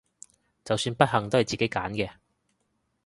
[0.65, 2.09] 就算不幸都係自己揀嘅！